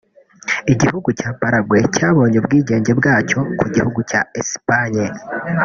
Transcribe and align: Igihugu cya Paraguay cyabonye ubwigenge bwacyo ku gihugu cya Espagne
Igihugu 0.73 1.07
cya 1.19 1.29
Paraguay 1.39 1.83
cyabonye 1.95 2.35
ubwigenge 2.41 2.91
bwacyo 2.99 3.39
ku 3.59 3.65
gihugu 3.75 3.99
cya 4.09 4.21
Espagne 4.41 5.03